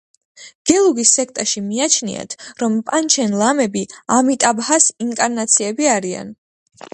გელუგის 0.69 1.09
სექტაში 1.17 1.61
მიაჩნიათ, 1.65 2.33
რომ 2.61 2.79
პანჩენ 2.87 3.37
ლამები 3.43 3.85
ამიტაბჰას 4.17 4.89
ინკარნაციები 5.07 5.93
არიან. 5.99 6.35